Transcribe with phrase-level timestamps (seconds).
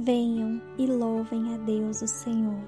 [0.00, 2.62] Venham e louvem a Deus o Senhor,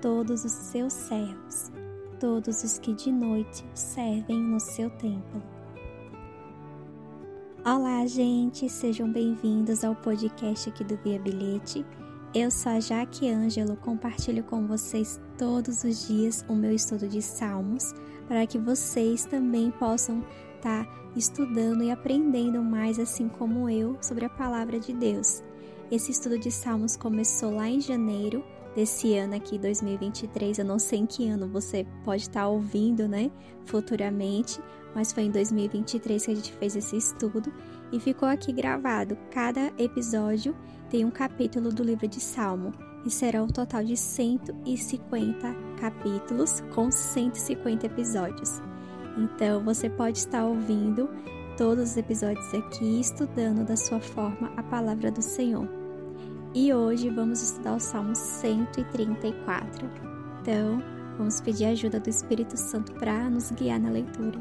[0.00, 1.72] todos os seus servos,
[2.20, 5.42] todos os que de noite servem no seu templo.
[7.66, 11.84] Olá, gente, sejam bem-vindos ao podcast aqui do Via Bilhete.
[12.32, 17.20] Eu sou a Jaque Ângelo, compartilho com vocês todos os dias o meu estudo de
[17.20, 17.92] Salmos,
[18.28, 20.24] para que vocês também possam
[20.54, 25.42] estar tá estudando e aprendendo mais, assim como eu, sobre a palavra de Deus.
[25.90, 28.44] Esse estudo de Salmos começou lá em janeiro
[28.76, 30.58] desse ano aqui, 2023.
[30.58, 33.30] Eu não sei em que ano você pode estar ouvindo, né,
[33.64, 34.60] futuramente,
[34.94, 37.50] mas foi em 2023 que a gente fez esse estudo
[37.90, 39.16] e ficou aqui gravado.
[39.30, 40.54] Cada episódio
[40.90, 42.70] tem um capítulo do livro de Salmo
[43.06, 48.60] e será um total de 150 capítulos com 150 episódios.
[49.16, 51.08] Então você pode estar ouvindo
[51.56, 55.77] todos os episódios aqui, estudando da sua forma a palavra do Senhor.
[56.60, 59.88] E hoje vamos estudar o Salmo 134.
[60.40, 60.82] Então,
[61.16, 64.40] vamos pedir a ajuda do Espírito Santo para nos guiar na leitura.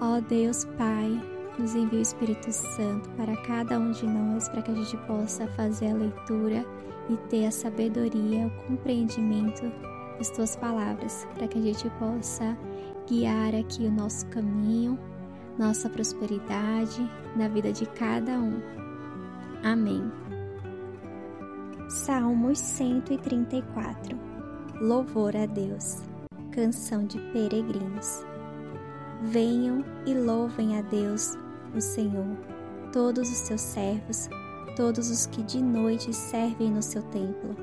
[0.00, 1.22] Ó Deus Pai,
[1.56, 5.46] nos envia o Espírito Santo para cada um de nós, para que a gente possa
[5.46, 6.66] fazer a leitura
[7.08, 9.72] e ter a sabedoria, o compreendimento
[10.18, 12.58] das tuas palavras, para que a gente possa
[13.08, 14.98] guiar aqui o nosso caminho,
[15.56, 18.60] nossa prosperidade na vida de cada um.
[19.62, 20.10] Amém.
[21.90, 24.16] Salmos 134
[24.80, 25.96] Louvor a Deus.
[26.52, 28.24] Canção de peregrinos.
[29.22, 31.36] Venham e louvem a Deus,
[31.74, 32.36] o Senhor,
[32.92, 34.28] todos os seus servos,
[34.76, 37.56] todos os que de noite servem no seu templo.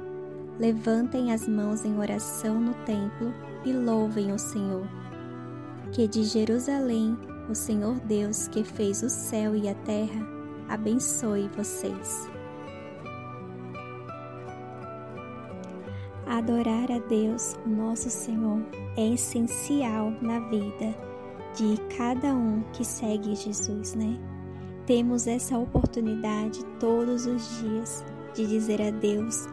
[0.59, 4.85] Levantem as mãos em oração no templo e louvem o Senhor.
[5.93, 7.17] Que de Jerusalém,
[7.49, 10.19] o Senhor Deus que fez o céu e a terra,
[10.67, 12.36] abençoe vocês.
[16.29, 18.61] Adorar a Deus, o nosso Senhor,
[18.97, 20.93] é essencial na vida
[21.55, 24.19] de cada um que segue Jesus, né?
[24.85, 28.03] Temos essa oportunidade todos os dias
[28.33, 29.47] de dizer a Deus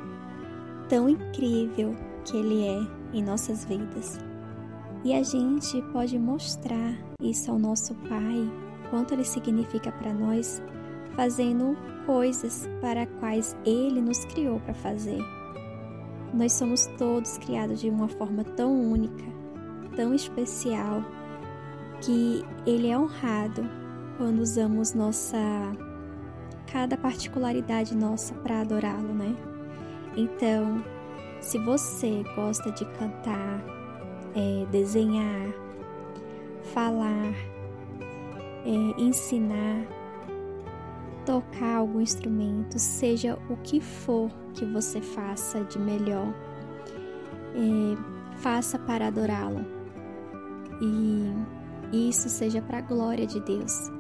[0.89, 1.95] tão incrível
[2.25, 4.19] que Ele é em nossas vidas.
[5.05, 8.51] E a gente pode mostrar isso ao nosso Pai,
[8.91, 10.63] quanto ele significa para nós,
[11.15, 15.21] fazendo coisas para quais ele nos criou para fazer.
[16.35, 19.25] Nós somos todos criados de uma forma tão única,
[19.95, 21.05] tão especial,
[22.01, 23.65] que ele é honrado
[24.19, 25.39] quando usamos nossa
[26.73, 29.37] cada particularidade nossa para adorá-lo, né?
[30.17, 30.85] Então,
[31.41, 33.63] se você gosta de cantar,
[34.35, 35.55] é, desenhar,
[36.75, 37.33] falar,
[38.65, 39.87] é, ensinar,
[41.25, 46.33] tocar algum instrumento, seja o que for que você faça de melhor,
[47.55, 49.65] é, faça para adorá-lo
[50.81, 53.91] e isso seja para a glória de Deus.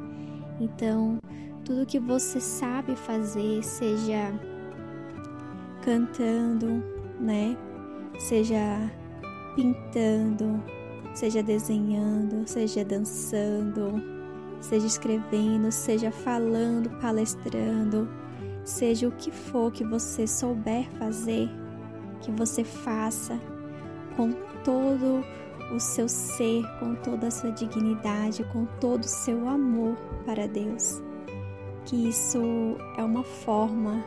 [0.60, 1.18] Então,
[1.64, 4.32] tudo que você sabe fazer, seja
[5.82, 6.82] cantando,
[7.20, 7.56] né?
[8.18, 8.90] Seja
[9.56, 10.62] pintando,
[11.14, 14.02] seja desenhando, seja dançando,
[14.64, 18.08] seja escrevendo, seja falando, palestrando,
[18.64, 21.50] seja o que for que você souber fazer,
[22.22, 23.38] que você faça
[24.16, 24.32] com
[24.64, 25.22] todo
[25.74, 31.02] o seu ser, com toda a sua dignidade, com todo o seu amor para Deus.
[31.84, 32.40] Que isso
[32.96, 34.02] é uma forma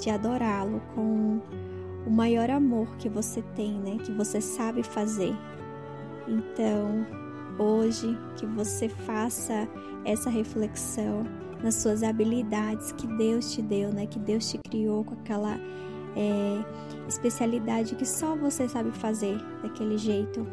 [0.00, 1.40] de adorá-lo com
[2.04, 3.98] o maior amor que você tem, né?
[4.04, 5.32] Que você sabe fazer.
[6.26, 7.21] Então,
[7.62, 9.68] hoje que você faça
[10.04, 11.24] essa reflexão
[11.62, 14.06] nas suas habilidades que Deus te deu, né?
[14.06, 15.56] Que Deus te criou com aquela
[16.16, 16.64] é,
[17.08, 20.46] especialidade que só você sabe fazer daquele jeito.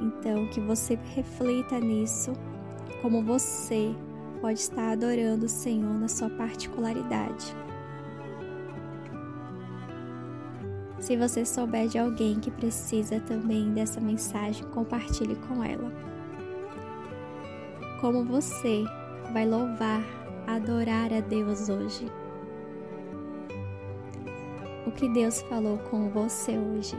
[0.00, 2.32] Então, que você reflita nisso,
[3.00, 3.94] como você
[4.40, 7.54] pode estar adorando o Senhor na sua particularidade.
[10.98, 16.11] Se você souber de alguém que precisa também dessa mensagem, compartilhe com ela.
[18.02, 18.82] Como você
[19.32, 20.02] vai louvar,
[20.48, 22.10] adorar a Deus hoje?
[24.84, 26.96] O que Deus falou com você hoje?